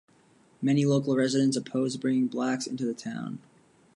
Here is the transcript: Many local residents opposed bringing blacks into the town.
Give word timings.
Many 0.63 0.83
local 0.83 1.15
residents 1.15 1.55
opposed 1.55 2.01
bringing 2.01 2.25
blacks 2.25 2.65
into 2.65 2.85
the 2.85 2.95
town. 2.95 3.37